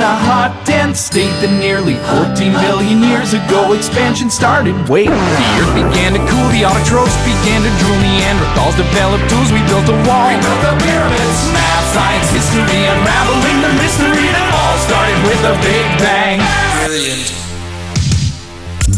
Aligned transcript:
in 0.00 0.08
a 0.08 0.16
hot, 0.32 0.56
dense 0.64 0.96
state 0.96 1.28
that 1.44 1.52
nearly 1.60 2.00
14 2.08 2.56
billion 2.64 3.04
years 3.04 3.36
ago 3.36 3.76
expansion 3.76 4.32
started. 4.32 4.72
Wait, 4.88 5.12
the 5.12 5.48
earth 5.60 5.76
began 5.76 6.16
to 6.16 6.22
cool, 6.24 6.48
the 6.56 6.64
autotrophs 6.64 7.12
began 7.28 7.60
to 7.60 7.68
drool, 7.84 8.00
Neanderthals 8.00 8.80
developed 8.80 9.28
tools, 9.28 9.52
we 9.52 9.60
built 9.68 9.84
a 9.92 9.98
wall. 10.08 10.32
We 10.32 10.40
built 10.40 10.60
the 10.64 10.72
pyramids. 10.80 11.40
Math, 11.52 11.84
science, 11.92 12.28
history, 12.32 12.80
unraveling 12.88 13.60
the 13.60 13.72
mystery 13.76 14.24
that 14.32 14.48
all 14.56 14.76
started 14.88 15.18
with 15.28 15.42
a 15.44 15.54
big 15.60 15.84
bang. 16.00 16.40
Brilliant. 16.80 17.28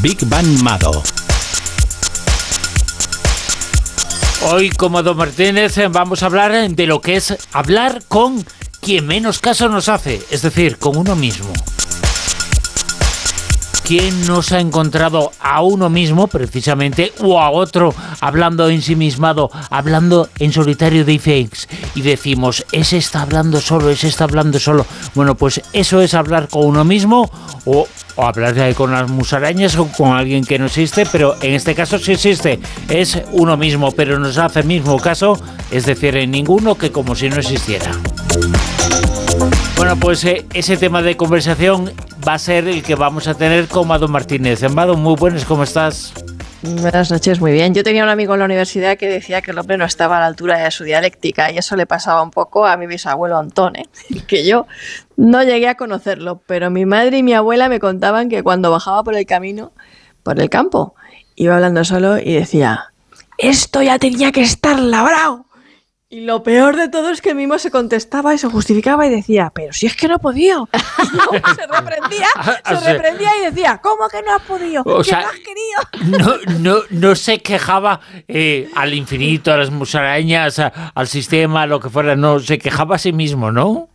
Big 0.06 0.22
Bang 0.30 0.46
Mado. 0.62 1.02
Hoy, 4.46 4.70
como 4.70 5.02
Don 5.02 5.16
Martínez, 5.16 5.74
vamos 5.90 6.22
a 6.22 6.26
hablar 6.26 6.54
de 6.54 6.86
lo 6.86 7.00
que 7.00 7.16
es 7.16 7.34
hablar 7.52 8.02
con 8.06 8.44
quien 8.82 9.06
menos 9.06 9.38
caso 9.38 9.68
nos 9.68 9.88
hace, 9.88 10.20
es 10.28 10.42
decir, 10.42 10.76
con 10.76 10.96
uno 10.96 11.14
mismo. 11.14 11.52
¿Quién 13.84 14.26
nos 14.26 14.50
ha 14.50 14.58
encontrado 14.58 15.30
a 15.38 15.62
uno 15.62 15.88
mismo 15.88 16.26
precisamente 16.26 17.12
o 17.20 17.40
a 17.40 17.50
otro 17.50 17.94
hablando 18.20 18.68
ensimismado, 18.68 19.50
hablando 19.70 20.28
en 20.40 20.52
solitario 20.52 21.04
de 21.04 21.18
fakes 21.18 21.68
y 21.94 22.02
decimos, 22.02 22.66
ese 22.72 22.96
está 22.96 23.22
hablando 23.22 23.60
solo, 23.60 23.90
ese 23.90 24.08
está 24.08 24.24
hablando 24.24 24.58
solo? 24.58 24.84
Bueno, 25.14 25.36
pues 25.36 25.60
eso 25.72 26.00
es 26.00 26.14
hablar 26.14 26.48
con 26.48 26.66
uno 26.66 26.84
mismo 26.84 27.30
o, 27.64 27.86
hablar 28.16 28.74
con 28.74 28.90
las 28.90 29.08
musarañas 29.08 29.76
o 29.76 29.86
con 29.86 30.12
alguien 30.12 30.44
que 30.44 30.58
no 30.58 30.66
existe, 30.66 31.06
pero 31.06 31.36
en 31.40 31.54
este 31.54 31.76
caso 31.76 32.00
sí 32.00 32.12
existe, 32.12 32.58
es 32.88 33.20
uno 33.30 33.56
mismo, 33.56 33.92
pero 33.92 34.18
nos 34.18 34.38
hace 34.38 34.64
mismo 34.64 34.98
caso, 34.98 35.38
es 35.70 35.86
decir, 35.86 36.16
en 36.16 36.32
ninguno 36.32 36.76
que 36.76 36.90
como 36.90 37.14
si 37.14 37.28
no 37.28 37.36
existiera. 37.36 37.92
Bueno, 39.82 39.96
pues 39.96 40.24
eh, 40.24 40.46
ese 40.54 40.76
tema 40.76 41.02
de 41.02 41.16
conversación 41.16 41.92
va 42.26 42.34
a 42.34 42.38
ser 42.38 42.68
el 42.68 42.84
que 42.84 42.94
vamos 42.94 43.26
a 43.26 43.34
tener 43.34 43.66
con 43.66 43.88
Mado 43.88 44.06
Martínez. 44.06 44.62
Mado, 44.70 44.96
muy 44.96 45.16
buenas, 45.16 45.44
¿cómo 45.44 45.64
estás? 45.64 46.14
Buenas 46.62 47.10
noches, 47.10 47.40
muy 47.40 47.50
bien. 47.50 47.74
Yo 47.74 47.82
tenía 47.82 48.04
un 48.04 48.08
amigo 48.08 48.32
en 48.34 48.38
la 48.38 48.44
universidad 48.44 48.96
que 48.96 49.08
decía 49.08 49.42
que 49.42 49.50
el 49.50 49.58
hombre 49.58 49.76
no 49.78 49.84
estaba 49.84 50.18
a 50.18 50.20
la 50.20 50.26
altura 50.26 50.56
de 50.56 50.70
su 50.70 50.84
dialéctica 50.84 51.50
y 51.50 51.58
eso 51.58 51.74
le 51.74 51.86
pasaba 51.86 52.22
un 52.22 52.30
poco 52.30 52.64
a 52.64 52.76
mi 52.76 52.86
bisabuelo 52.86 53.36
Antón, 53.36 53.74
¿eh? 53.74 53.88
que 54.28 54.46
yo 54.46 54.68
no 55.16 55.42
llegué 55.42 55.66
a 55.66 55.74
conocerlo, 55.74 56.40
pero 56.46 56.70
mi 56.70 56.86
madre 56.86 57.18
y 57.18 57.24
mi 57.24 57.34
abuela 57.34 57.68
me 57.68 57.80
contaban 57.80 58.28
que 58.28 58.44
cuando 58.44 58.70
bajaba 58.70 59.02
por 59.02 59.16
el 59.16 59.26
camino, 59.26 59.72
por 60.22 60.38
el 60.40 60.48
campo, 60.48 60.94
iba 61.34 61.56
hablando 61.56 61.82
solo 61.82 62.18
y 62.18 62.34
decía, 62.34 62.92
esto 63.36 63.82
ya 63.82 63.98
tenía 63.98 64.30
que 64.30 64.42
estar 64.42 64.78
labrado. 64.78 65.46
Y 66.12 66.20
lo 66.20 66.42
peor 66.42 66.76
de 66.76 66.90
todo 66.90 67.08
es 67.08 67.22
que 67.22 67.32
mismo 67.34 67.58
se 67.58 67.70
contestaba 67.70 68.34
y 68.34 68.38
se 68.38 68.46
justificaba 68.46 69.06
y 69.06 69.08
decía, 69.08 69.50
pero 69.54 69.72
si 69.72 69.86
es 69.86 69.96
que 69.96 70.08
no 70.08 70.16
he 70.16 70.18
podido. 70.18 70.68
se 71.56 71.66
reprendía, 71.66 72.26
se 72.66 72.80
reprendía 72.92 73.30
y 73.40 73.44
decía, 73.46 73.80
¿cómo 73.82 74.06
que 74.10 74.20
no 74.20 74.34
has 74.34 74.42
podido? 74.42 74.82
O 74.84 74.98
¿Qué 74.98 75.04
sea, 75.04 75.22
no 75.22 75.28
has 75.28 75.38
querido? 75.38 76.18
No, 76.18 76.58
no, 76.58 76.82
no 76.90 77.14
se 77.14 77.38
quejaba 77.40 78.00
eh, 78.28 78.68
al 78.76 78.92
infinito, 78.92 79.54
a 79.54 79.56
las 79.56 79.70
musarañas, 79.70 80.58
a- 80.58 80.92
al 80.94 81.08
sistema, 81.08 81.62
a 81.62 81.66
lo 81.66 81.80
que 81.80 81.88
fuera, 81.88 82.14
no, 82.14 82.40
se 82.40 82.58
quejaba 82.58 82.96
a 82.96 82.98
sí 82.98 83.14
mismo, 83.14 83.50
¿no? 83.50 83.88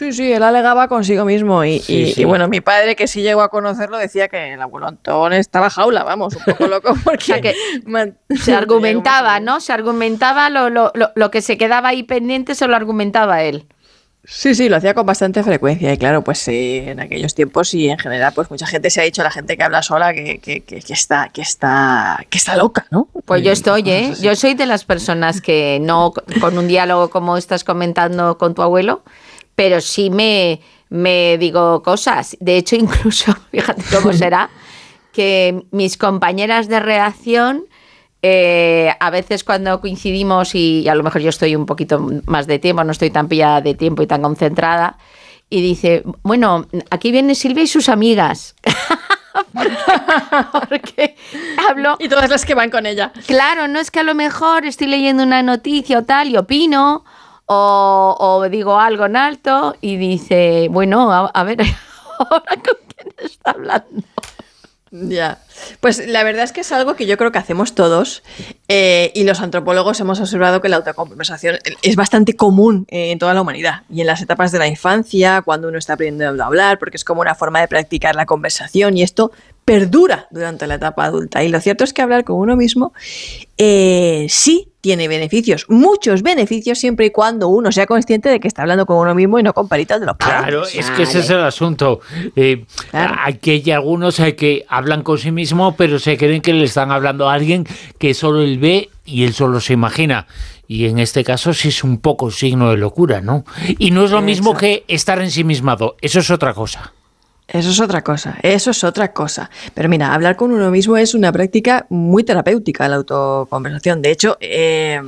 Sí, 0.00 0.12
sí, 0.14 0.32
él 0.32 0.42
alegaba 0.42 0.88
consigo 0.88 1.26
mismo. 1.26 1.62
Y, 1.62 1.78
Sí, 1.80 1.94
y- 1.94 2.12
sí. 2.14 2.22
y 2.22 2.24
bueno, 2.24 2.48
mi 2.48 2.62
padre, 2.62 2.96
que 2.96 3.06
sí 3.06 3.20
llegó 3.20 3.42
a 3.42 3.50
conocerlo, 3.50 3.98
decía 3.98 4.28
que 4.28 4.54
el 4.54 4.62
abuelo 4.62 4.86
Antón 4.88 5.34
estaba 5.34 5.68
jaula, 5.68 6.04
vamos, 6.04 6.34
un 6.36 6.42
poco 6.42 6.68
loco 6.68 6.94
porque 7.04 7.24
sea 7.26 7.40
que 7.42 7.54
man- 7.84 8.16
Se 8.42 8.54
argumentaba, 8.54 9.40
¿no? 9.40 9.60
Se 9.60 9.74
argumentaba 9.74 10.48
lo, 10.48 10.70
lo, 10.70 10.90
lo, 10.94 11.10
lo 11.14 11.30
que 11.30 11.42
se 11.42 11.58
quedaba 11.58 11.90
ahí 11.90 12.02
pendiente, 12.02 12.54
se 12.54 12.66
lo 12.66 12.76
argumentaba 12.76 13.42
él. 13.42 13.66
Sí, 14.24 14.54
sí, 14.54 14.68
lo 14.70 14.76
hacía 14.76 14.94
con 14.94 15.04
bastante 15.06 15.42
frecuencia 15.42 15.92
y 15.92 15.98
claro, 15.98 16.22
pues 16.22 16.38
sí, 16.38 16.82
en 16.86 17.00
aquellos 17.00 17.34
tiempos 17.34 17.72
y 17.74 17.90
en 17.90 17.98
general, 17.98 18.32
pues 18.34 18.50
mucha 18.50 18.66
gente 18.66 18.88
se 18.88 19.00
ha 19.00 19.04
dicho, 19.04 19.22
la 19.22 19.30
gente 19.30 19.56
que 19.56 19.62
habla 19.64 19.82
sola, 19.82 20.12
que, 20.14 20.38
que, 20.38 20.60
que, 20.60 20.80
que 20.80 20.92
está, 20.94 21.28
que 21.32 21.40
está, 21.42 22.24
que 22.30 22.38
está 22.38 22.56
loca, 22.56 22.86
¿no? 22.90 23.08
Pues 23.26 23.42
yo 23.42 23.50
estoy, 23.52 23.82
¿eh? 23.90 24.12
Yo 24.20 24.34
soy 24.36 24.54
de 24.54 24.64
las 24.66 24.84
personas 24.84 25.40
que 25.42 25.78
no 25.82 26.12
con 26.40 26.56
un 26.58 26.68
diálogo 26.68 27.08
como 27.10 27.36
estás 27.38 27.64
comentando 27.64 28.36
con 28.38 28.54
tu 28.54 28.62
abuelo, 28.62 29.02
pero 29.60 29.82
sí 29.82 30.08
me, 30.08 30.58
me 30.88 31.36
digo 31.36 31.82
cosas. 31.82 32.34
De 32.40 32.56
hecho, 32.56 32.76
incluso, 32.84 33.36
fíjate 33.50 33.82
cómo 33.94 34.14
será, 34.14 34.48
que 35.12 35.66
mis 35.70 35.98
compañeras 35.98 36.66
de 36.66 36.80
redacción, 36.80 37.64
eh, 38.22 38.90
a 38.98 39.10
veces 39.10 39.44
cuando 39.44 39.78
coincidimos 39.82 40.54
y 40.54 40.88
a 40.88 40.94
lo 40.94 41.02
mejor 41.02 41.20
yo 41.20 41.28
estoy 41.28 41.56
un 41.56 41.66
poquito 41.66 42.00
más 42.24 42.46
de 42.46 42.58
tiempo, 42.58 42.82
no 42.84 42.92
estoy 42.92 43.10
tan 43.10 43.28
pillada 43.28 43.60
de 43.60 43.74
tiempo 43.74 44.00
y 44.00 44.06
tan 44.06 44.22
concentrada, 44.22 44.96
y 45.50 45.60
dice, 45.60 46.04
bueno, 46.22 46.66
aquí 46.88 47.12
viene 47.12 47.34
Silvia 47.34 47.64
y 47.64 47.66
sus 47.66 47.90
amigas. 47.90 48.54
Porque 50.70 51.16
hablo 51.68 51.96
Y 51.98 52.08
todas 52.08 52.30
las 52.30 52.46
que 52.46 52.54
van 52.54 52.70
con 52.70 52.86
ella. 52.86 53.12
Claro, 53.26 53.68
no 53.68 53.78
es 53.78 53.90
que 53.90 54.00
a 54.00 54.04
lo 54.04 54.14
mejor 54.14 54.64
estoy 54.64 54.86
leyendo 54.86 55.22
una 55.22 55.42
noticia 55.42 55.98
o 55.98 56.04
tal 56.04 56.30
y 56.30 56.38
opino 56.38 57.04
o, 57.52 58.46
digo 58.48 58.78
algo 58.78 59.06
en 59.06 59.16
alto 59.16 59.74
y 59.80 59.96
dice, 59.96 60.68
bueno, 60.70 61.10
a, 61.12 61.42
ver, 61.42 61.58
ahora 62.18 62.54
con 62.54 62.76
quién 62.94 63.14
está 63.18 63.50
hablando. 63.50 64.02
Ya. 64.92 65.38
Pues 65.78 66.04
la 66.08 66.24
verdad 66.24 66.42
es 66.42 66.52
que 66.52 66.62
es 66.62 66.72
algo 66.72 66.94
que 66.94 67.06
yo 67.06 67.16
creo 67.16 67.30
que 67.30 67.38
hacemos 67.38 67.76
todos 67.76 68.24
eh, 68.66 69.12
y 69.14 69.22
los 69.22 69.40
antropólogos 69.40 70.00
hemos 70.00 70.20
observado 70.20 70.60
que 70.60 70.68
la 70.68 70.76
autoconversación 70.76 71.58
es 71.82 71.94
bastante 71.94 72.34
común 72.34 72.86
eh, 72.88 73.12
en 73.12 73.18
toda 73.20 73.32
la 73.34 73.42
humanidad 73.42 73.82
y 73.88 74.00
en 74.00 74.08
las 74.08 74.20
etapas 74.20 74.50
de 74.50 74.58
la 74.58 74.66
infancia, 74.66 75.42
cuando 75.42 75.68
uno 75.68 75.78
está 75.78 75.92
aprendiendo 75.94 76.42
a 76.42 76.46
hablar, 76.46 76.78
porque 76.80 76.96
es 76.96 77.04
como 77.04 77.20
una 77.20 77.36
forma 77.36 77.60
de 77.60 77.68
practicar 77.68 78.16
la 78.16 78.26
conversación 78.26 78.96
y 78.96 79.02
esto 79.02 79.30
perdura 79.64 80.26
durante 80.30 80.66
la 80.66 80.74
etapa 80.74 81.04
adulta. 81.04 81.44
Y 81.44 81.48
lo 81.48 81.60
cierto 81.60 81.84
es 81.84 81.92
que 81.92 82.02
hablar 82.02 82.24
con 82.24 82.36
uno 82.36 82.56
mismo 82.56 82.92
eh, 83.58 84.26
sí 84.28 84.69
tiene 84.80 85.08
beneficios, 85.08 85.66
muchos 85.68 86.22
beneficios, 86.22 86.78
siempre 86.78 87.06
y 87.06 87.10
cuando 87.10 87.48
uno 87.48 87.70
sea 87.70 87.86
consciente 87.86 88.28
de 88.30 88.40
que 88.40 88.48
está 88.48 88.62
hablando 88.62 88.86
con 88.86 88.96
uno 88.96 89.14
mismo 89.14 89.38
y 89.38 89.42
no 89.42 89.52
con 89.52 89.68
paritas 89.68 90.00
de 90.00 90.06
los 90.06 90.16
Claro, 90.16 90.62
padres. 90.62 90.74
es 90.74 90.90
que 90.92 91.02
ese 91.02 91.18
es 91.20 91.30
el 91.30 91.40
asunto. 91.40 92.00
Eh, 92.36 92.64
Claro. 92.90 93.14
Aquí 93.24 93.50
hay 93.50 93.70
algunos 93.70 94.16
que 94.36 94.64
hablan 94.68 95.02
con 95.02 95.18
sí 95.18 95.30
mismo, 95.30 95.76
pero 95.76 95.98
se 95.98 96.16
creen 96.16 96.40
que 96.40 96.52
le 96.54 96.64
están 96.64 96.90
hablando 96.92 97.28
a 97.28 97.34
alguien 97.34 97.66
que 97.98 98.14
solo 98.14 98.40
él 98.42 98.58
ve 98.58 98.88
y 99.04 99.24
él 99.24 99.34
solo 99.34 99.60
se 99.60 99.74
imagina. 99.74 100.26
Y 100.66 100.86
en 100.86 100.98
este 100.98 101.24
caso 101.24 101.52
sí 101.52 101.68
es 101.68 101.82
un 101.84 101.98
poco 101.98 102.30
signo 102.30 102.70
de 102.70 102.76
locura, 102.76 103.20
¿no? 103.20 103.44
Y 103.78 103.90
no 103.90 104.04
es 104.04 104.12
lo 104.12 104.22
mismo 104.22 104.56
que 104.56 104.84
estar 104.88 105.20
ensimismado, 105.20 105.96
eso 106.00 106.20
es 106.20 106.30
otra 106.30 106.54
cosa. 106.54 106.92
Eso 107.52 107.70
es 107.70 107.80
otra 107.80 108.02
cosa, 108.02 108.38
eso 108.42 108.70
es 108.70 108.84
otra 108.84 109.12
cosa. 109.12 109.50
Pero 109.74 109.88
mira, 109.88 110.14
hablar 110.14 110.36
con 110.36 110.52
uno 110.52 110.70
mismo 110.70 110.96
es 110.96 111.14
una 111.14 111.32
práctica 111.32 111.84
muy 111.88 112.22
terapéutica, 112.22 112.88
la 112.88 112.96
autoconversación. 112.96 114.02
De 114.02 114.12
hecho, 114.12 114.36
eh, 114.40 115.00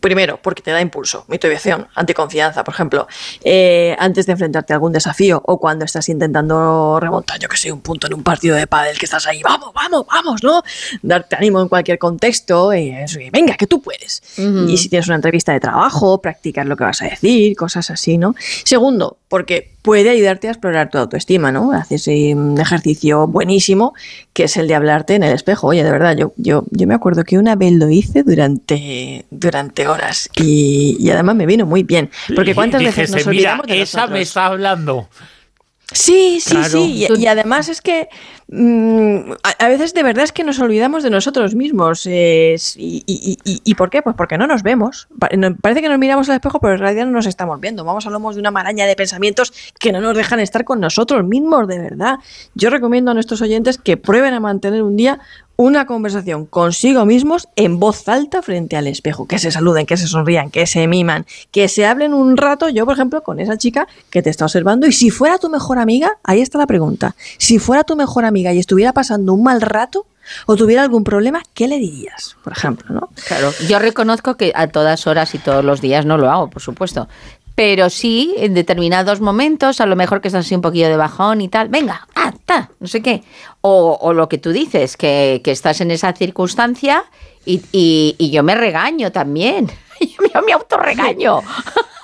primero, 0.00 0.40
porque 0.42 0.62
te 0.62 0.72
da 0.72 0.80
impulso, 0.80 1.24
motivación, 1.28 1.86
anticonfianza, 1.94 2.64
por 2.64 2.74
ejemplo, 2.74 3.06
eh, 3.44 3.94
antes 4.00 4.26
de 4.26 4.32
enfrentarte 4.32 4.72
a 4.72 4.76
algún 4.76 4.92
desafío 4.92 5.40
o 5.44 5.60
cuando 5.60 5.84
estás 5.84 6.08
intentando 6.08 6.98
remontar, 7.00 7.38
yo 7.38 7.48
que 7.48 7.56
sé, 7.56 7.70
un 7.70 7.82
punto 7.82 8.08
en 8.08 8.14
un 8.14 8.24
partido 8.24 8.56
de 8.56 8.66
pádel 8.66 8.98
que 8.98 9.04
estás 9.04 9.26
ahí, 9.28 9.40
vamos, 9.42 9.72
vamos, 9.72 10.06
vamos, 10.10 10.42
¿no? 10.42 10.62
Darte 11.02 11.36
ánimo 11.36 11.60
en 11.60 11.68
cualquier 11.68 12.00
contexto, 12.00 12.74
y 12.74 12.90
eso, 12.90 13.20
y 13.20 13.30
venga, 13.30 13.54
que 13.54 13.68
tú 13.68 13.80
puedes. 13.80 14.22
Y 14.36 14.76
si 14.76 14.88
tienes 14.88 15.06
una 15.06 15.16
entrevista 15.16 15.52
de 15.52 15.60
trabajo, 15.60 16.20
practicar 16.20 16.66
lo 16.66 16.76
que 16.76 16.82
vas 16.82 17.00
a 17.02 17.04
decir, 17.04 17.56
cosas 17.56 17.90
así, 17.90 18.18
¿no? 18.18 18.34
Segundo, 18.64 19.18
porque 19.28 19.74
puede 19.82 20.10
ayudarte 20.10 20.48
a 20.48 20.52
explorar 20.52 20.90
tu 20.90 20.98
autoestima, 20.98 21.50
¿no? 21.50 21.72
Haces 21.72 22.06
eh, 22.08 22.34
un 22.34 22.60
ejercicio 22.60 23.26
buenísimo 23.26 23.94
que 24.32 24.44
es 24.44 24.56
el 24.56 24.68
de 24.68 24.74
hablarte 24.74 25.14
en 25.14 25.22
el 25.24 25.32
espejo. 25.32 25.68
Oye, 25.68 25.82
de 25.82 25.90
verdad, 25.90 26.16
yo, 26.16 26.32
yo, 26.36 26.64
yo 26.70 26.86
me 26.86 26.94
acuerdo 26.94 27.24
que 27.24 27.38
una 27.38 27.56
vez 27.56 27.72
lo 27.72 27.88
hice 27.90 28.22
durante, 28.22 29.26
durante 29.30 29.88
horas 29.88 30.28
y, 30.36 30.96
y 31.00 31.10
además 31.10 31.36
me 31.36 31.46
vino 31.46 31.66
muy 31.66 31.82
bien. 31.82 32.10
Porque 32.34 32.54
cuántas 32.54 32.82
veces 32.82 33.10
nos 33.10 33.26
mira, 33.26 33.30
olvidamos 33.30 33.66
de 33.66 33.82
esa 33.82 33.98
me 33.98 34.02
nosotros?". 34.02 34.28
está 34.28 34.46
hablando. 34.46 35.08
Sí, 35.92 36.40
sí, 36.40 36.50
Claro. 36.50 36.68
sí. 36.68 37.06
Y, 37.08 37.20
y 37.22 37.26
además 37.28 37.68
es 37.68 37.80
que 37.80 38.08
mm, 38.48 39.32
a, 39.44 39.64
a 39.64 39.68
veces 39.68 39.94
de 39.94 40.02
verdad 40.02 40.24
es 40.24 40.32
que 40.32 40.42
nos 40.42 40.58
olvidamos 40.58 41.04
de 41.04 41.10
nosotros 41.10 41.54
mismos. 41.54 42.06
eh, 42.06 42.56
y, 42.76 43.04
y- 43.06 43.38
y- 43.44 43.60
y 43.64 43.74
por 43.76 43.88
qué? 43.90 44.02
Pues 44.02 44.16
porque 44.16 44.36
no 44.36 44.48
nos 44.48 44.64
vemos. 44.64 45.06
Parece 45.62 45.82
que 45.82 45.88
nos 45.88 45.98
miramos 45.98 46.28
al 46.28 46.34
espejo, 46.36 46.58
pero 46.58 46.74
en 46.74 46.80
realidad 46.80 47.06
no 47.06 47.12
nos 47.12 47.26
estamos 47.26 47.60
viendo. 47.60 47.84
Vamos 47.84 48.04
a 48.06 48.10
lomos 48.10 48.34
de 48.34 48.40
una 48.40 48.50
maraña 48.50 48.84
de 48.86 48.96
pensamientos 48.96 49.52
que 49.78 49.92
no 49.92 50.00
nos 50.00 50.16
dejan 50.16 50.40
estar 50.40 50.64
con 50.64 50.80
nosotros 50.80 51.24
mismos, 51.24 51.68
de 51.68 51.78
verdad. 51.78 52.18
Yo 52.54 52.70
recomiendo 52.70 53.12
a 53.12 53.14
nuestros 53.14 53.40
oyentes 53.40 53.78
que 53.78 53.96
prueben 53.96 54.34
a 54.34 54.40
mantener 54.40 54.82
un 54.82 54.96
día 54.96 55.20
una 55.56 55.86
conversación 55.86 56.46
consigo 56.46 57.04
mismos 57.06 57.48
en 57.56 57.80
voz 57.80 58.08
alta 58.08 58.42
frente 58.42 58.76
al 58.76 58.86
espejo, 58.86 59.26
que 59.26 59.38
se 59.38 59.50
saluden, 59.50 59.86
que 59.86 59.96
se 59.96 60.06
sonrían, 60.06 60.50
que 60.50 60.66
se 60.66 60.86
miman, 60.86 61.26
que 61.50 61.68
se 61.68 61.86
hablen 61.86 62.12
un 62.14 62.36
rato, 62.36 62.68
yo 62.68 62.84
por 62.84 62.94
ejemplo, 62.94 63.22
con 63.22 63.40
esa 63.40 63.56
chica 63.56 63.88
que 64.10 64.22
te 64.22 64.30
está 64.30 64.44
observando 64.44 64.86
y 64.86 64.92
si 64.92 65.10
fuera 65.10 65.38
tu 65.38 65.48
mejor 65.48 65.78
amiga, 65.78 66.18
ahí 66.24 66.40
está 66.42 66.58
la 66.58 66.66
pregunta, 66.66 67.16
si 67.38 67.58
fuera 67.58 67.84
tu 67.84 67.96
mejor 67.96 68.24
amiga 68.24 68.52
y 68.52 68.58
estuviera 68.58 68.92
pasando 68.92 69.32
un 69.32 69.42
mal 69.42 69.60
rato 69.62 70.06
o 70.46 70.56
tuviera 70.56 70.82
algún 70.82 71.04
problema, 71.04 71.42
¿qué 71.54 71.68
le 71.68 71.78
dirías? 71.78 72.36
Por 72.42 72.52
ejemplo, 72.52 72.92
¿no? 72.92 73.10
Claro, 73.26 73.52
yo 73.68 73.78
reconozco 73.78 74.36
que 74.36 74.52
a 74.54 74.66
todas 74.66 75.06
horas 75.06 75.34
y 75.34 75.38
todos 75.38 75.64
los 75.64 75.80
días 75.80 76.04
no 76.04 76.18
lo 76.18 76.30
hago, 76.30 76.50
por 76.50 76.62
supuesto. 76.62 77.08
pero 77.54 77.88
sí, 77.88 78.34
en 78.36 78.52
determinados 78.52 79.22
momentos, 79.22 79.80
a 79.80 79.86
lo 79.86 79.96
mejor 79.96 80.20
que 80.20 80.28
estás 80.28 80.44
así 80.44 80.54
un 80.54 80.60
poquillo 80.60 80.88
de 80.88 80.96
bajón 80.98 81.40
y 81.40 81.48
tal, 81.48 81.68
venga, 81.68 82.06
no 82.80 82.86
sé 82.86 83.02
qué. 83.02 83.22
O, 83.60 83.98
o 84.00 84.12
lo 84.12 84.28
que 84.28 84.38
tú 84.38 84.52
dices, 84.52 84.96
que, 84.96 85.40
que 85.44 85.50
estás 85.50 85.80
en 85.80 85.90
esa 85.90 86.12
circunstancia 86.12 87.04
y, 87.44 87.62
y, 87.72 88.14
y 88.18 88.30
yo 88.30 88.42
me 88.42 88.54
regaño 88.54 89.12
también. 89.12 89.70
Yo 90.34 90.42
me 90.42 90.52
autorregaño. 90.52 91.40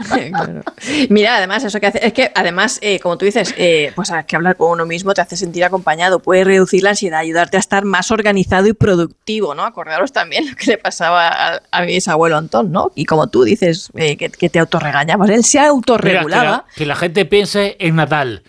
Claro. 0.03 0.62
Mira, 1.11 1.37
además, 1.37 1.62
eso 1.62 1.79
que 1.79 1.87
hace, 1.87 2.05
es 2.05 2.12
que 2.12 2.33
además, 2.35 2.81
eh, 2.83 2.99
como 2.99 3.17
tú 3.17 3.25
dices, 3.25 3.55
eh, 3.56 3.93
pues 3.94 4.11
que 4.27 4.35
hablar 4.35 4.56
con 4.56 4.73
uno 4.73 4.85
mismo 4.85 5.15
te 5.15 5.21
hace 5.21 5.37
sentir 5.37 5.62
acompañado, 5.62 6.19
puede 6.19 6.43
reducir 6.43 6.83
la 6.83 6.91
ansiedad, 6.91 7.21
ayudarte 7.21 7.56
a 7.56 7.61
estar 7.61 7.85
más 7.85 8.11
organizado 8.11 8.67
y 8.67 8.73
productivo, 8.73 9.55
¿no? 9.55 9.62
Acordaros 9.62 10.11
también 10.11 10.50
lo 10.50 10.56
que 10.56 10.73
le 10.73 10.79
pasaba 10.79 11.29
a, 11.29 11.62
a 11.71 11.81
mi 11.83 11.93
bisabuelo 11.93 12.37
Antón, 12.37 12.73
¿no? 12.73 12.91
Y 12.97 13.05
como 13.05 13.29
tú 13.29 13.44
dices, 13.44 13.91
eh, 13.94 14.17
que, 14.17 14.31
que, 14.31 14.49
te 14.49 14.59
autorregañabas, 14.59 15.31
él 15.31 15.44
se 15.44 15.61
autorregulaba. 15.61 16.43
Mira, 16.43 16.65
que, 16.65 16.67
la, 16.67 16.77
que 16.79 16.87
la 16.87 16.97
gente 16.97 17.25
piense 17.25 17.77
en 17.79 17.94
Natal. 17.94 18.43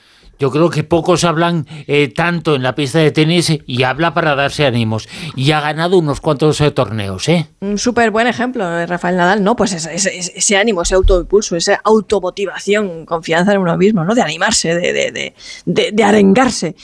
Yo 0.43 0.51
creo 0.51 0.69
que 0.69 0.83
pocos 0.83 1.23
hablan 1.23 1.65
eh, 1.87 2.09
tanto 2.13 2.55
en 2.55 2.63
la 2.63 2.75
pista 2.75 2.99
de 2.99 3.11
tenis 3.11 3.49
y 3.65 3.83
habla 3.83 4.13
para 4.13 4.35
darse 4.35 4.65
ánimos. 4.65 5.07
Y 5.37 5.51
ha 5.51 5.61
ganado 5.61 5.97
unos 5.97 6.19
cuantos 6.19 6.59
eh, 6.59 6.69
torneos, 6.69 7.29
¿eh? 7.29 7.47
Un 7.61 7.77
súper 7.77 8.11
buen 8.11 8.27
ejemplo, 8.27 8.65
eh, 8.77 8.85
Rafael 8.85 9.15
Nadal, 9.15 9.41
¿no? 9.41 9.55
Pues 9.55 9.71
ese, 9.71 9.95
ese, 9.95 10.17
ese, 10.17 10.57
ánimo, 10.57 10.81
ese 10.81 10.95
autoimpulso, 10.95 11.55
esa 11.55 11.79
automotivación, 11.81 13.05
confianza 13.05 13.53
en 13.53 13.59
uno 13.59 13.77
mismo, 13.77 14.03
¿no? 14.03 14.15
De 14.15 14.21
animarse, 14.21 14.75
de, 14.75 14.91
de, 14.91 15.33
de, 15.65 15.91
de 15.93 16.03
arengarse. 16.03 16.75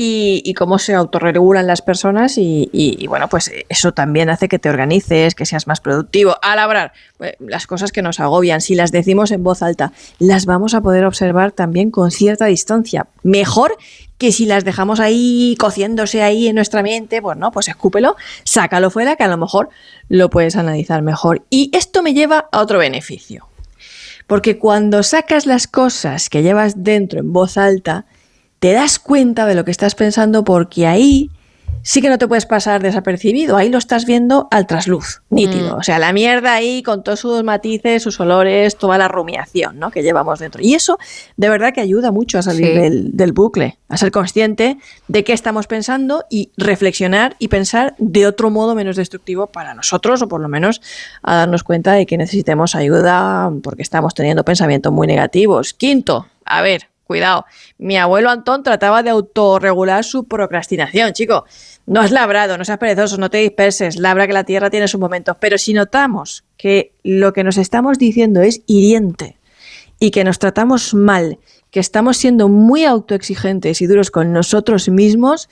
Y, 0.00 0.54
cómo 0.54 0.78
se 0.78 0.94
autorregulan 0.94 1.66
las 1.66 1.82
personas 1.82 2.34
y, 2.38 3.04
bueno, 3.08 3.28
pues 3.28 3.50
eso 3.68 3.92
también 3.92 4.30
hace 4.30 4.46
que 4.46 4.60
te 4.60 4.70
organices, 4.70 5.34
que 5.34 5.44
seas 5.44 5.66
más 5.66 5.80
productivo. 5.80 6.36
Al 6.40 6.60
hablar, 6.60 6.92
pues, 7.16 7.34
las 7.40 7.66
cosas 7.66 7.90
que 7.90 8.00
nos 8.00 8.20
agobian, 8.20 8.60
si 8.60 8.76
las 8.76 8.92
decimos 8.92 9.32
en 9.32 9.42
voz 9.42 9.60
alta, 9.60 9.92
las 10.20 10.46
vamos 10.46 10.74
a 10.74 10.82
poder 10.82 11.04
observar 11.04 11.50
también 11.50 11.90
con 11.90 12.12
cierta 12.12 12.46
distancia. 12.46 13.08
Mejor 13.24 13.76
que 14.18 14.30
si 14.30 14.46
las 14.46 14.64
dejamos 14.64 15.00
ahí 15.00 15.56
cociéndose 15.58 16.22
ahí 16.22 16.48
en 16.48 16.54
nuestra 16.54 16.82
mente, 16.82 17.20
pues 17.20 17.36
no, 17.36 17.50
pues 17.50 17.66
escúpelo, 17.66 18.16
sácalo 18.44 18.90
fuera, 18.90 19.16
que 19.16 19.24
a 19.24 19.28
lo 19.28 19.36
mejor 19.36 19.68
lo 20.08 20.30
puedes 20.30 20.54
analizar 20.54 21.02
mejor. 21.02 21.42
Y 21.50 21.70
esto 21.72 22.02
me 22.02 22.14
lleva 22.14 22.48
a 22.52 22.60
otro 22.60 22.78
beneficio. 22.78 23.48
Porque 24.28 24.58
cuando 24.58 25.02
sacas 25.02 25.46
las 25.46 25.66
cosas 25.66 26.28
que 26.28 26.42
llevas 26.42 26.84
dentro 26.84 27.18
en 27.18 27.32
voz 27.32 27.56
alta, 27.56 28.04
te 28.58 28.72
das 28.72 28.98
cuenta 28.98 29.46
de 29.46 29.54
lo 29.54 29.64
que 29.64 29.70
estás 29.70 29.94
pensando 29.94 30.44
porque 30.44 30.86
ahí 30.86 31.30
sí 31.82 32.02
que 32.02 32.08
no 32.08 32.18
te 32.18 32.28
puedes 32.28 32.44
pasar 32.44 32.82
desapercibido, 32.82 33.56
ahí 33.56 33.68
lo 33.68 33.78
estás 33.78 34.04
viendo 34.04 34.48
al 34.50 34.66
trasluz, 34.66 35.22
nítido. 35.30 35.76
Mm. 35.76 35.78
O 35.78 35.82
sea, 35.82 35.98
la 35.98 36.12
mierda 36.12 36.54
ahí 36.54 36.82
con 36.82 37.02
todos 37.02 37.20
sus 37.20 37.42
matices, 37.44 38.02
sus 38.02 38.20
olores, 38.20 38.76
toda 38.76 38.98
la 38.98 39.08
rumiación 39.08 39.78
¿no? 39.78 39.90
que 39.90 40.02
llevamos 40.02 40.38
dentro. 40.38 40.60
Y 40.62 40.74
eso 40.74 40.98
de 41.36 41.48
verdad 41.48 41.72
que 41.72 41.80
ayuda 41.80 42.10
mucho 42.10 42.38
a 42.38 42.42
salir 42.42 42.66
sí. 42.66 42.72
del, 42.72 43.16
del, 43.16 43.32
bucle, 43.32 43.78
a 43.88 43.96
ser 43.96 44.10
consciente 44.10 44.76
de 45.06 45.24
qué 45.24 45.32
estamos 45.32 45.66
pensando 45.66 46.24
y 46.28 46.50
reflexionar 46.56 47.36
y 47.38 47.48
pensar 47.48 47.94
de 47.98 48.26
otro 48.26 48.50
modo 48.50 48.74
menos 48.74 48.96
destructivo 48.96 49.46
para 49.46 49.74
nosotros 49.74 50.20
o 50.22 50.28
por 50.28 50.40
lo 50.40 50.48
menos 50.48 50.82
a 51.22 51.36
darnos 51.36 51.62
cuenta 51.62 51.92
de 51.92 52.06
que 52.06 52.18
necesitemos 52.18 52.74
ayuda 52.74 53.50
porque 53.62 53.82
estamos 53.82 54.14
teniendo 54.14 54.44
pensamientos 54.44 54.92
muy 54.92 55.06
negativos. 55.06 55.72
Quinto, 55.74 56.26
a 56.44 56.62
ver, 56.62 56.88
cuidado. 57.08 57.46
Mi 57.78 57.96
abuelo 57.96 58.30
Antón 58.30 58.62
trataba 58.62 59.02
de 59.02 59.10
autorregular 59.10 60.04
su 60.04 60.24
procrastinación, 60.24 61.12
chico. 61.14 61.44
No 61.86 62.00
has 62.00 62.12
labrado, 62.12 62.56
no 62.58 62.64
seas 62.64 62.78
perezoso, 62.78 63.16
no 63.16 63.30
te 63.30 63.38
disperses, 63.38 63.96
labra 63.96 64.26
que 64.26 64.34
la 64.34 64.44
tierra 64.44 64.70
tiene 64.70 64.86
sus 64.86 65.00
momentos. 65.00 65.36
Pero 65.40 65.58
si 65.58 65.72
notamos 65.72 66.44
que 66.56 66.92
lo 67.02 67.32
que 67.32 67.42
nos 67.42 67.56
estamos 67.56 67.98
diciendo 67.98 68.42
es 68.42 68.60
hiriente 68.66 69.38
y 69.98 70.10
que 70.10 70.22
nos 70.22 70.38
tratamos 70.38 70.94
mal, 70.94 71.38
que 71.70 71.80
estamos 71.80 72.18
siendo 72.18 72.48
muy 72.48 72.84
autoexigentes 72.84 73.80
y 73.80 73.86
duros 73.86 74.10
con 74.10 74.32
nosotros 74.32 74.88
mismos, 74.88 75.48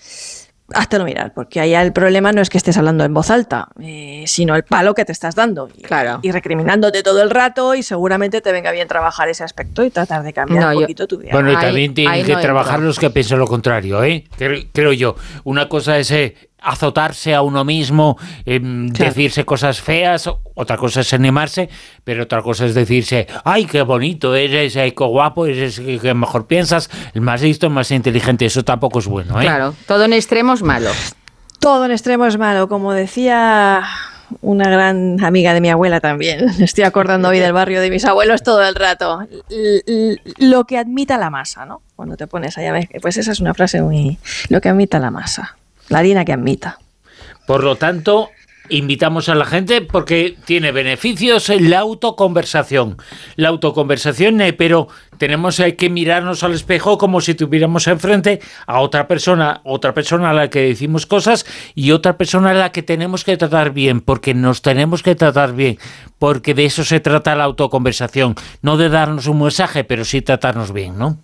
no 0.98 1.04
mirar, 1.04 1.32
porque 1.34 1.60
allá 1.60 1.82
el 1.82 1.92
problema 1.92 2.32
no 2.32 2.40
es 2.40 2.50
que 2.50 2.58
estés 2.58 2.76
hablando 2.76 3.04
en 3.04 3.14
voz 3.14 3.30
alta, 3.30 3.68
eh, 3.80 4.24
sino 4.26 4.56
el 4.56 4.64
palo 4.64 4.94
que 4.94 5.04
te 5.04 5.12
estás 5.12 5.34
dando. 5.34 5.68
Y, 5.76 5.82
claro. 5.82 6.18
y 6.22 6.32
recriminándote 6.32 7.02
todo 7.02 7.22
el 7.22 7.30
rato 7.30 7.74
y 7.74 7.82
seguramente 7.82 8.40
te 8.40 8.52
venga 8.52 8.72
bien 8.72 8.88
trabajar 8.88 9.28
ese 9.28 9.44
aspecto 9.44 9.84
y 9.84 9.90
tratar 9.90 10.22
de 10.22 10.32
cambiar 10.32 10.62
no, 10.62 10.76
un 10.76 10.82
poquito 10.82 11.06
tu 11.06 11.18
vida. 11.18 11.30
Bueno, 11.32 11.52
y 11.52 11.56
también 11.56 11.94
tienen 11.94 12.24
que 12.24 12.34
no 12.34 12.40
trabajar 12.40 12.80
los 12.80 12.98
que 12.98 13.10
piensan 13.10 13.38
lo 13.38 13.46
contrario, 13.46 14.02
¿eh? 14.02 14.24
Creo, 14.36 14.62
creo 14.72 14.92
yo. 14.92 15.16
Una 15.44 15.68
cosa 15.68 15.98
es 15.98 16.10
eh, 16.10 16.34
azotarse 16.60 17.34
a 17.34 17.42
uno 17.42 17.64
mismo, 17.64 18.18
eh, 18.44 18.60
claro. 18.60 18.90
decirse 18.92 19.44
cosas 19.44 19.80
feas, 19.80 20.28
otra 20.54 20.76
cosa 20.76 21.00
es 21.00 21.12
animarse, 21.12 21.68
pero 22.02 22.24
otra 22.24 22.42
cosa 22.42 22.66
es 22.66 22.74
decirse, 22.74 23.26
ay, 23.44 23.66
qué 23.66 23.82
bonito, 23.82 24.34
eres, 24.34 24.76
ay, 24.76 24.92
qué 24.92 25.04
guapo, 25.04 25.46
eres 25.46 25.78
el 25.78 26.00
que 26.00 26.14
mejor 26.14 26.46
piensas, 26.46 26.90
el 27.14 27.20
más 27.20 27.42
listo, 27.42 27.66
el 27.66 27.72
más 27.72 27.90
inteligente, 27.90 28.46
eso 28.46 28.64
tampoco 28.64 28.98
es 28.98 29.06
bueno. 29.06 29.40
¿eh? 29.40 29.44
Claro, 29.44 29.74
todo 29.86 30.04
en 30.04 30.12
extremo 30.12 30.54
es 30.54 30.62
malo. 30.62 30.90
Todo 31.60 31.84
en 31.86 31.92
extremo 31.92 32.26
es 32.26 32.36
malo, 32.36 32.68
como 32.68 32.92
decía 32.92 33.84
una 34.40 34.68
gran 34.68 35.22
amiga 35.24 35.54
de 35.54 35.60
mi 35.60 35.70
abuela 35.70 36.00
también. 36.00 36.48
Estoy 36.60 36.84
acordando 36.84 37.28
hoy 37.28 37.38
del 37.38 37.52
barrio 37.52 37.80
de 37.80 37.90
mis 37.90 38.04
abuelos 38.04 38.42
todo 38.42 38.66
el 38.66 38.74
rato. 38.74 39.26
L 39.50 40.20
lo 40.38 40.64
que 40.64 40.78
admita 40.78 41.16
la 41.16 41.30
masa, 41.30 41.64
¿no? 41.64 41.82
Cuando 41.94 42.16
te 42.16 42.26
pones 42.26 42.58
allá, 42.58 42.74
pues 43.00 43.16
esa 43.16 43.32
es 43.32 43.40
una 43.40 43.54
frase 43.54 43.82
muy... 43.82 44.18
Lo 44.48 44.60
que 44.60 44.68
admita 44.68 44.98
la 44.98 45.10
masa. 45.10 45.56
La 45.88 46.00
harina 46.00 46.24
que 46.24 46.32
admita. 46.32 46.78
Por 47.46 47.62
lo 47.62 47.76
tanto, 47.76 48.30
invitamos 48.68 49.28
a 49.28 49.34
la 49.34 49.44
gente 49.44 49.80
porque 49.80 50.36
tiene 50.44 50.72
beneficios 50.72 51.48
la 51.48 51.80
autoconversación. 51.80 52.96
La 53.36 53.48
autoconversación, 53.48 54.40
eh, 54.40 54.52
pero 54.52 54.88
tenemos 55.18 55.60
que 55.78 55.90
mirarnos 55.90 56.42
al 56.42 56.52
espejo 56.52 56.98
como 56.98 57.20
si 57.20 57.34
tuviéramos 57.34 57.86
enfrente 57.86 58.40
a 58.66 58.80
otra 58.80 59.08
persona, 59.08 59.60
otra 59.64 59.94
persona 59.94 60.30
a 60.30 60.34
la 60.34 60.50
que 60.50 60.60
decimos 60.60 61.06
cosas 61.06 61.46
y 61.74 61.92
otra 61.92 62.18
persona 62.18 62.50
a 62.50 62.54
la 62.54 62.72
que 62.72 62.82
tenemos 62.82 63.24
que 63.24 63.36
tratar 63.36 63.72
bien, 63.72 64.00
porque 64.00 64.34
nos 64.34 64.62
tenemos 64.62 65.02
que 65.02 65.14
tratar 65.14 65.54
bien, 65.54 65.78
porque 66.18 66.54
de 66.54 66.66
eso 66.66 66.84
se 66.84 67.00
trata 67.00 67.34
la 67.34 67.44
autoconversación, 67.44 68.34
no 68.62 68.76
de 68.76 68.88
darnos 68.88 69.26
un 69.26 69.40
mensaje, 69.40 69.84
pero 69.84 70.04
sí 70.04 70.22
tratarnos 70.22 70.72
bien, 70.72 70.98
¿no? 70.98 71.18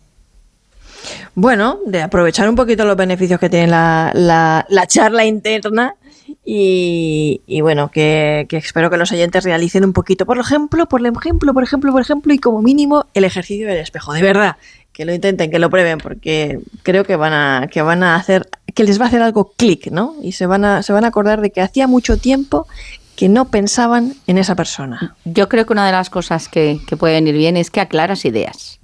Bueno, 1.34 1.78
de 1.86 2.02
aprovechar 2.02 2.48
un 2.48 2.54
poquito 2.54 2.84
los 2.84 2.96
beneficios 2.96 3.40
que 3.40 3.48
tiene 3.48 3.68
la, 3.68 4.12
la, 4.14 4.66
la 4.68 4.86
charla 4.86 5.24
interna 5.24 5.96
y, 6.44 7.60
bueno, 7.60 7.90
que, 7.90 8.46
que, 8.48 8.56
espero 8.56 8.90
que 8.90 8.96
los 8.96 9.12
oyentes 9.12 9.44
realicen 9.44 9.84
un 9.84 9.92
poquito, 9.92 10.26
por 10.26 10.38
ejemplo, 10.38 10.86
por 10.88 11.00
ejemplo, 11.06 11.54
por 11.54 11.62
ejemplo, 11.62 11.92
por 11.92 12.00
ejemplo, 12.00 12.32
y 12.32 12.38
como 12.38 12.62
mínimo 12.62 13.06
el 13.14 13.24
ejercicio 13.24 13.68
del 13.68 13.78
espejo, 13.78 14.12
de 14.12 14.22
verdad, 14.22 14.56
que 14.92 15.04
lo 15.04 15.14
intenten, 15.14 15.50
que 15.50 15.58
lo 15.58 15.70
prueben, 15.70 15.98
porque 15.98 16.58
creo 16.82 17.04
que 17.04 17.16
van 17.16 17.32
a, 17.32 17.68
que 17.70 17.82
van 17.82 18.02
a 18.02 18.16
hacer, 18.16 18.48
que 18.74 18.84
les 18.84 19.00
va 19.00 19.04
a 19.04 19.08
hacer 19.08 19.22
algo 19.22 19.52
clic, 19.56 19.90
¿no? 19.90 20.16
Y 20.22 20.32
se 20.32 20.46
van 20.46 20.64
a, 20.64 20.82
se 20.82 20.92
van 20.92 21.04
a 21.04 21.08
acordar 21.08 21.40
de 21.40 21.50
que 21.50 21.60
hacía 21.60 21.86
mucho 21.86 22.16
tiempo 22.16 22.66
que 23.14 23.28
no 23.28 23.48
pensaban 23.50 24.14
en 24.26 24.38
esa 24.38 24.56
persona. 24.56 25.14
Yo 25.24 25.48
creo 25.48 25.64
que 25.64 25.72
una 25.72 25.86
de 25.86 25.92
las 25.92 26.10
cosas 26.10 26.48
que, 26.48 26.80
que 26.86 26.96
pueden 26.96 27.28
ir 27.28 27.36
bien 27.36 27.56
es 27.56 27.70
que 27.70 27.80
aclaras 27.80 28.24
ideas. 28.24 28.80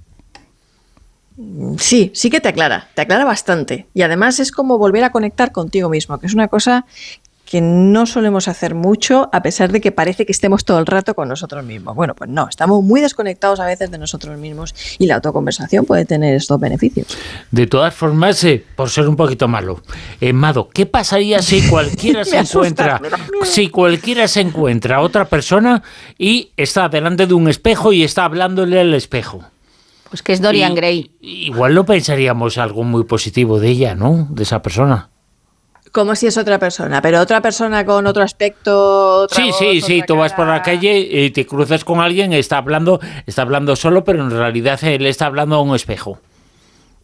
Sí, 1.77 2.11
sí 2.13 2.29
que 2.29 2.41
te 2.41 2.49
aclara, 2.49 2.89
te 2.93 3.01
aclara 3.01 3.23
bastante. 3.23 3.87
Y 3.93 4.01
además 4.01 4.39
es 4.39 4.51
como 4.51 4.77
volver 4.77 5.03
a 5.05 5.11
conectar 5.11 5.51
contigo 5.51 5.89
mismo, 5.89 6.19
que 6.19 6.27
es 6.27 6.33
una 6.33 6.49
cosa 6.49 6.85
que 7.49 7.61
no 7.61 8.05
solemos 8.05 8.47
hacer 8.47 8.75
mucho 8.75 9.27
a 9.33 9.41
pesar 9.41 9.71
de 9.71 9.81
que 9.81 9.91
parece 9.91 10.23
que 10.27 10.31
estemos 10.31 10.63
todo 10.65 10.77
el 10.77 10.85
rato 10.85 11.15
con 11.15 11.27
nosotros 11.27 11.65
mismos. 11.65 11.95
Bueno, 11.95 12.13
pues 12.13 12.29
no, 12.29 12.47
estamos 12.47 12.83
muy 12.83 13.01
desconectados 13.01 13.59
a 13.59 13.65
veces 13.65 13.89
de 13.89 13.97
nosotros 13.97 14.37
mismos 14.37 14.75
y 14.99 15.07
la 15.07 15.15
autoconversación 15.15 15.83
puede 15.85 16.05
tener 16.05 16.35
estos 16.35 16.59
beneficios. 16.59 17.07
De 17.49 17.65
todas 17.65 17.95
formas, 17.95 18.43
eh, 18.43 18.63
por 18.75 18.91
ser 18.91 19.07
un 19.07 19.15
poquito 19.15 19.47
malo, 19.47 19.81
eh, 20.21 20.31
Mado, 20.31 20.69
¿qué 20.69 20.85
pasaría 20.85 21.41
si 21.41 21.61
cualquiera 21.69 22.23
se 22.23 22.37
encuentra, 22.37 23.01
si 23.43 23.69
cualquiera 23.69 24.27
se 24.27 24.41
encuentra 24.41 24.97
a 24.97 25.01
otra 25.01 25.25
persona 25.25 25.81
y 26.19 26.51
está 26.55 26.87
delante 26.87 27.25
de 27.25 27.33
un 27.33 27.49
espejo 27.49 27.93
y 27.93 28.03
está 28.03 28.25
hablándole 28.25 28.79
al 28.79 28.93
espejo? 28.93 29.43
Pues 30.09 30.23
que 30.23 30.33
es 30.33 30.41
Dorian 30.41 30.73
y, 30.73 30.75
Gray. 30.75 31.11
Igual 31.21 31.75
no 31.75 31.85
pensaríamos 31.85 32.57
algo 32.57 32.83
muy 32.83 33.03
positivo 33.03 33.59
de 33.59 33.69
ella, 33.69 33.95
¿no? 33.95 34.27
De 34.31 34.43
esa 34.43 34.61
persona. 34.61 35.09
Como 35.91 36.15
si 36.15 36.27
es 36.27 36.37
otra 36.37 36.59
persona, 36.59 37.01
pero 37.01 37.19
otra 37.19 37.41
persona 37.41 37.85
con 37.85 38.05
otro 38.05 38.23
aspecto. 38.23 39.21
Otra 39.23 39.35
sí, 39.35 39.49
voz, 39.49 39.57
sí, 39.57 39.81
sí. 39.81 40.01
Tú 40.05 40.13
cara. 40.13 40.19
vas 40.21 40.33
por 40.33 40.47
la 40.47 40.61
calle 40.61 40.99
y 40.99 41.31
te 41.31 41.45
cruzas 41.47 41.83
con 41.83 41.99
alguien, 41.99 42.33
está 42.33 42.57
hablando, 42.57 42.99
está 43.25 43.41
hablando 43.41 43.75
solo, 43.75 44.03
pero 44.03 44.21
en 44.21 44.29
realidad 44.29 44.79
él 44.83 45.05
está 45.07 45.25
hablando 45.25 45.55
a 45.55 45.61
un 45.61 45.75
espejo. 45.75 46.19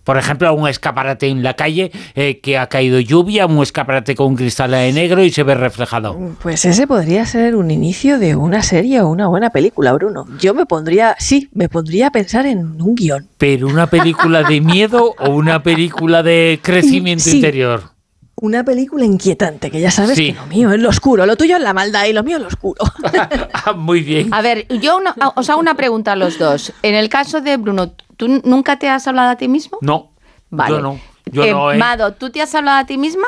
Por 0.05 0.17
ejemplo, 0.17 0.47
a 0.47 0.51
un 0.51 0.69
escaparate 0.69 1.27
en 1.27 1.43
la 1.43 1.55
calle 1.55 1.91
eh, 2.13 2.39
que 2.39 2.57
ha 2.57 2.67
caído 2.67 2.99
lluvia, 2.99 3.47
un 3.47 3.61
escaparate 3.61 4.15
con 4.15 4.27
un 4.27 4.35
cristal 4.35 4.71
de 4.71 4.93
negro 4.93 5.23
y 5.23 5.31
se 5.31 5.43
ve 5.43 5.55
reflejado. 5.55 6.17
Pues 6.41 6.63
ese 6.63 6.85
podría 6.85 7.25
ser 7.25 7.55
un 7.55 7.71
inicio 7.71 8.19
de 8.19 8.35
una 8.35 8.61
serie 8.61 9.01
o 9.01 9.09
una 9.09 9.27
buena 9.27 9.49
película, 9.49 9.93
Bruno. 9.93 10.27
Yo 10.39 10.53
me 10.53 10.67
pondría, 10.67 11.15
sí, 11.17 11.49
me 11.53 11.69
pondría 11.69 12.07
a 12.07 12.11
pensar 12.11 12.45
en 12.45 12.79
un 12.81 12.93
guion. 12.93 13.27
¿Pero 13.39 13.67
una 13.67 13.87
película 13.87 14.43
de 14.43 14.61
miedo 14.61 15.15
o 15.17 15.31
una 15.31 15.63
película 15.63 16.21
de 16.21 16.59
crecimiento 16.61 17.23
sí. 17.23 17.37
interior? 17.37 17.94
Una 18.35 18.63
película 18.63 19.05
inquietante, 19.05 19.71
que 19.71 19.79
ya 19.79 19.91
sabes 19.91 20.15
Sí. 20.17 20.33
que 20.33 20.39
lo 20.39 20.45
mío 20.47 20.71
es 20.73 20.79
lo 20.79 20.89
oscuro, 20.89 21.25
lo 21.25 21.37
tuyo 21.37 21.55
es 21.57 21.61
la 21.63 21.73
maldad 21.73 22.05
y 22.05 22.13
lo 22.13 22.23
mío 22.23 22.35
es 22.37 22.41
lo 22.41 22.47
oscuro. 22.47 22.83
Ah, 23.53 23.71
Muy 23.73 24.01
bien. 24.01 24.33
A 24.33 24.41
ver, 24.41 24.67
yo 24.79 24.97
una- 24.97 25.15
os 25.35 25.49
hago 25.49 25.59
una 25.59 25.75
pregunta 25.75 26.11
a 26.11 26.15
los 26.15 26.37
dos. 26.37 26.73
En 26.83 26.95
el 26.95 27.09
caso 27.09 27.41
de 27.41 27.57
Bruno, 27.57 27.93
¿tú 28.17 28.41
nunca 28.43 28.77
te 28.77 28.89
has 28.89 29.07
hablado 29.07 29.29
a 29.29 29.35
ti 29.37 29.47
mismo? 29.47 29.77
No, 29.81 30.11
Vale. 30.49 30.71
yo 30.75 30.81
no. 30.81 30.99
Yo 31.31 31.43
Eh, 31.43 31.51
no, 31.51 31.71
¿eh? 31.71 31.77
Mado, 31.77 32.13
¿tú 32.13 32.29
te 32.29 32.41
has 32.41 32.53
hablado 32.53 32.77
a 32.79 32.85
ti 32.85 32.97
misma? 32.97 33.25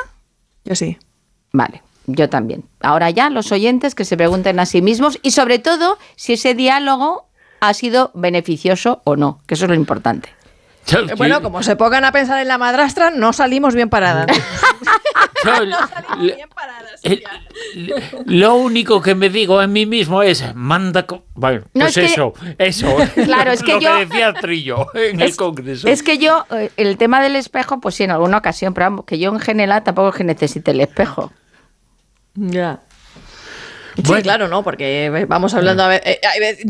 Yo 0.65 0.75
sí. 0.75 0.97
Vale, 1.53 1.81
yo 2.05 2.29
también. 2.29 2.65
Ahora 2.81 3.09
ya 3.09 3.29
los 3.31 3.51
oyentes 3.51 3.95
que 3.95 4.05
se 4.05 4.17
pregunten 4.17 4.59
a 4.59 4.65
sí 4.67 4.81
mismos 4.81 5.17
y 5.23 5.31
sobre 5.31 5.57
todo 5.57 5.97
si 6.15 6.33
ese 6.33 6.53
diálogo 6.53 7.25
ha 7.59 7.73
sido 7.73 8.11
beneficioso 8.13 9.01
o 9.05 9.15
no, 9.15 9.39
que 9.47 9.55
eso 9.55 9.65
es 9.65 9.69
lo 9.69 9.75
importante. 9.75 10.29
Eh, 10.89 11.13
Bueno, 11.17 11.41
como 11.41 11.63
se 11.63 11.75
pongan 11.75 12.05
a 12.05 12.11
pensar 12.11 12.39
en 12.41 12.47
la 12.47 12.57
madrastra, 12.57 13.11
no 13.11 13.33
salimos 13.33 13.75
bien 13.75 13.89
paradas. 13.89 14.27
yo- 15.43 15.65
le- 15.65 16.35
bien 16.35 16.49
paradas. 16.53 16.99
el- 17.03 17.23
lo 18.25 18.55
único 18.55 19.01
que 19.01 19.13
me 19.15 19.29
digo 19.29 19.61
en 19.61 19.71
mí 19.73 19.85
mismo 19.85 20.23
es 20.23 20.43
manda 20.55 21.05
bueno 21.35 21.65
No, 21.73 21.85
pues 21.85 21.97
es 21.97 22.05
que- 22.07 22.13
eso 22.13 22.33
eso 22.57 22.95
Claro, 23.25 23.51
es 23.51 23.61
que 23.63 23.73
lo 23.73 23.79
yo- 23.81 23.93
que 23.97 24.05
decía 24.05 24.33
Trillo 24.33 24.87
en 24.95 25.21
el 25.21 25.29
Es- 25.29 25.35
congreso 25.35 25.87
Es 25.87 26.03
que 26.03 26.17
yo, 26.17 26.45
eh, 26.51 26.71
el 26.77 26.97
tema 26.97 27.21
del 27.21 27.35
espejo, 27.35 27.79
pues 27.79 27.95
sí, 27.95 28.03
en 28.03 28.11
alguna 28.11 28.37
ocasión, 28.37 28.73
pero 28.73 28.85
vamos, 28.87 29.05
que 29.05 29.19
yo 29.19 29.29
en 29.31 29.39
general 29.39 29.83
tampoco 29.83 30.09
es 30.09 30.15
que 30.15 30.23
necesite 30.23 30.71
el 30.71 30.81
espejo. 30.81 31.31
Ya. 32.35 32.79
Sí, 33.97 34.03
Bueno. 34.05 34.23
claro, 34.23 34.47
¿no? 34.47 34.63
Porque 34.63 35.05
eh, 35.07 35.25
vamos 35.25 35.53
hablando, 35.55 35.83
a 35.83 35.95
eh, 35.95 36.19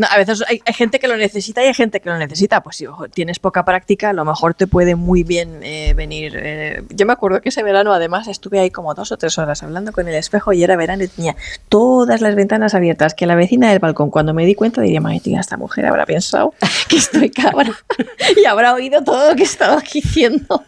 a 0.09 0.17
veces 0.17 0.43
hay, 0.47 0.61
hay 0.65 0.73
gente 0.73 0.99
que 0.99 1.07
lo 1.07 1.17
necesita 1.17 1.61
y 1.63 1.67
hay 1.67 1.73
gente 1.73 1.99
que 1.99 2.09
lo 2.09 2.17
necesita. 2.17 2.61
Pues 2.63 2.77
si 2.77 2.85
tienes 3.13 3.37
poca 3.39 3.65
práctica, 3.65 4.09
a 4.09 4.13
lo 4.13 4.23
mejor 4.25 4.53
te 4.53 4.65
puede 4.65 4.95
muy 4.95 5.23
bien 5.23 5.59
eh, 5.61 5.93
venir. 5.93 6.33
eh, 6.37 6.83
Yo 6.89 7.05
me 7.05 7.13
acuerdo 7.13 7.41
que 7.41 7.49
ese 7.49 7.63
verano, 7.63 7.93
además, 7.93 8.27
estuve 8.27 8.59
ahí 8.59 8.71
como 8.71 8.93
dos 8.93 9.11
o 9.11 9.17
tres 9.17 9.37
horas 9.37 9.61
hablando 9.61 9.91
con 9.91 10.07
el 10.07 10.15
espejo 10.15 10.53
y 10.53 10.63
era 10.63 10.75
verano 10.77 11.03
y 11.03 11.07
tenía 11.09 11.35
todas 11.69 12.21
las 12.21 12.33
ventanas 12.35 12.73
abiertas. 12.73 13.13
Que 13.13 13.25
la 13.25 13.35
vecina 13.35 13.69
del 13.69 13.79
balcón, 13.79 14.09
cuando 14.09 14.33
me 14.33 14.45
di 14.45 14.55
cuenta, 14.55 14.81
diría, 14.81 15.01
madre 15.01 15.19
tía, 15.19 15.39
esta 15.41 15.57
mujer 15.57 15.85
habrá 15.85 16.05
pensado 16.05 16.53
que 16.87 16.97
estoy 16.97 17.29
cabra 17.29 17.71
y 18.41 18.45
habrá 18.45 18.73
oído 18.73 19.03
todo 19.03 19.29
lo 19.31 19.35
que 19.35 19.43
estaba 19.43 19.81
diciendo. 19.93 20.63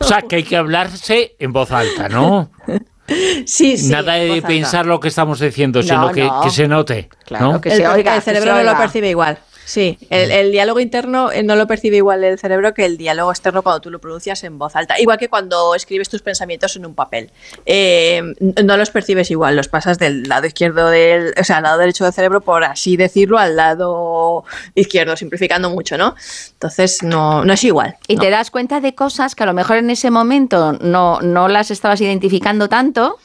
o 0.00 0.04
sea 0.04 0.22
que 0.22 0.36
hay 0.36 0.42
que 0.42 0.56
hablarse 0.56 1.36
en 1.38 1.52
voz 1.52 1.70
alta 1.70 2.08
no 2.08 2.50
Sí, 3.46 3.76
sí. 3.76 3.90
nada 3.90 4.14
de 4.14 4.32
alta. 4.34 4.46
pensar 4.48 4.86
lo 4.86 5.00
que 5.00 5.08
estamos 5.08 5.40
diciendo 5.40 5.80
No, 5.80 5.82
sino 5.86 6.12
que, 6.12 6.22
no. 6.24 6.40
que 6.42 6.50
se 6.50 6.68
note 6.68 7.08
Claro 7.24 7.52
¿no? 7.52 7.60
que 7.60 7.70
el, 7.70 7.76
se 7.76 7.82
per- 7.82 7.90
oiga, 7.92 8.14
el 8.14 8.20
que 8.20 8.24
se 8.24 8.30
cerebro 8.32 8.54
no 8.62 8.62
lo 8.72 8.78
percibe 8.78 9.10
igual. 9.10 9.38
Sí, 9.72 9.96
el, 10.10 10.30
el 10.30 10.52
diálogo 10.52 10.80
interno 10.80 11.32
eh, 11.32 11.42
no 11.42 11.56
lo 11.56 11.66
percibe 11.66 11.96
igual 11.96 12.22
el 12.24 12.38
cerebro 12.38 12.74
que 12.74 12.84
el 12.84 12.98
diálogo 12.98 13.30
externo 13.30 13.62
cuando 13.62 13.80
tú 13.80 13.90
lo 13.90 14.00
pronuncias 14.00 14.44
en 14.44 14.58
voz 14.58 14.76
alta. 14.76 15.00
Igual 15.00 15.16
que 15.16 15.30
cuando 15.30 15.74
escribes 15.74 16.10
tus 16.10 16.20
pensamientos 16.20 16.76
en 16.76 16.84
un 16.84 16.94
papel. 16.94 17.30
Eh, 17.64 18.20
no 18.62 18.76
los 18.76 18.90
percibes 18.90 19.30
igual, 19.30 19.56
los 19.56 19.68
pasas 19.68 19.98
del 19.98 20.24
lado 20.24 20.46
izquierdo 20.46 20.90
del, 20.90 21.32
o 21.40 21.42
sea, 21.42 21.56
al 21.56 21.62
lado 21.62 21.78
derecho 21.78 22.04
del 22.04 22.12
cerebro, 22.12 22.42
por 22.42 22.64
así 22.64 22.98
decirlo, 22.98 23.38
al 23.38 23.56
lado 23.56 24.44
izquierdo, 24.74 25.16
simplificando 25.16 25.70
mucho, 25.70 25.96
¿no? 25.96 26.16
Entonces 26.52 27.02
no, 27.02 27.42
no 27.42 27.54
es 27.54 27.64
igual. 27.64 27.96
Y 28.08 28.16
no. 28.16 28.20
te 28.20 28.28
das 28.28 28.50
cuenta 28.50 28.82
de 28.82 28.94
cosas 28.94 29.34
que 29.34 29.44
a 29.44 29.46
lo 29.46 29.54
mejor 29.54 29.78
en 29.78 29.88
ese 29.88 30.10
momento 30.10 30.74
no, 30.82 31.22
no 31.22 31.48
las 31.48 31.70
estabas 31.70 31.98
identificando 32.02 32.68
tanto. 32.68 33.16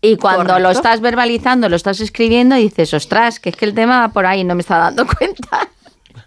Y 0.00 0.16
cuando 0.16 0.60
lo 0.60 0.70
estás 0.70 1.00
verbalizando, 1.00 1.68
lo 1.68 1.74
estás 1.74 1.98
escribiendo, 1.98 2.54
dices, 2.54 2.94
ostras, 2.94 3.40
que 3.40 3.50
es 3.50 3.56
que 3.56 3.64
el 3.64 3.74
tema 3.74 3.98
va 3.98 4.12
por 4.12 4.26
ahí 4.26 4.44
no 4.44 4.54
me 4.54 4.60
está 4.60 4.78
dando 4.78 5.04
cuenta. 5.18 5.68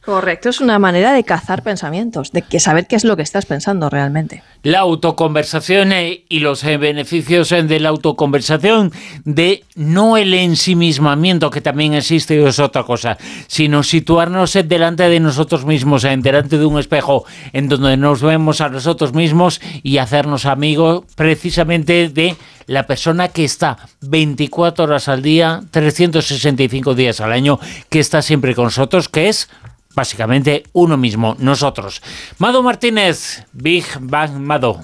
Correcto, 0.04 0.50
es 0.50 0.60
una 0.60 0.80
manera 0.80 1.14
de 1.14 1.24
cazar 1.24 1.62
pensamientos, 1.62 2.32
de 2.32 2.42
que 2.42 2.60
saber 2.60 2.88
qué 2.88 2.96
es 2.96 3.04
lo 3.04 3.16
que 3.16 3.22
estás 3.22 3.46
pensando 3.46 3.88
realmente. 3.88 4.42
la 4.64 4.80
autoconversación 4.80 5.92
eh, 5.92 6.24
y 6.28 6.40
los 6.40 6.64
eh, 6.64 6.78
beneficios 6.78 7.52
eh, 7.52 7.62
de 7.62 7.80
la 7.80 7.90
autoconversación, 7.90 8.92
de 9.26 9.64
no 9.76 10.18
el 10.18 10.34
ensimismamiento, 10.34 11.52
que 11.52 11.62
también 11.62 11.94
existe, 11.94 12.44
es 12.44 12.58
otra 12.58 12.84
cosa, 12.84 13.18
sino 13.46 13.84
situarnos 13.84 14.56
eh, 14.56 14.64
delante 14.64 15.08
de 15.08 15.20
nosotros 15.20 15.66
mismos, 15.66 16.02
delante 16.02 16.58
de 16.58 16.66
un 16.66 16.80
espejo 16.80 17.26
en 17.54 17.70
donde 17.70 17.96
nos 17.96 18.24
vemos 18.24 18.60
a 18.62 18.70
nosotros 18.70 19.14
mismos 19.14 19.62
y 19.84 20.00
hacernos 20.00 20.46
amigos 20.46 21.04
precisamente 21.16 22.10
de 22.10 22.36
la 22.66 22.88
persona 22.88 23.28
que 23.28 23.44
está 23.44 23.78
24 24.02 24.86
horas 24.86 25.08
al 25.08 25.22
día, 25.22 25.62
365 25.70 26.96
días 26.96 27.22
al 27.22 27.34
año, 27.34 27.60
que 27.90 28.00
está 28.00 28.22
siempre 28.22 28.56
con 28.56 28.66
nosotros, 28.66 29.10
que 29.10 29.30
es 29.30 29.50
básicamente 29.96 30.64
uno 30.74 30.98
mismo, 30.98 31.36
nosotros. 31.40 32.02
Mado 32.38 32.64
Martínez, 32.64 33.46
Big 33.52 33.86
Bang 34.00 34.34
Mado. 34.34 34.82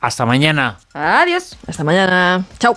Hasta 0.00 0.24
mañana. 0.24 0.78
Adiós. 0.94 1.56
Hasta 1.66 1.84
mañana. 1.84 2.44
Chao. 2.58 2.76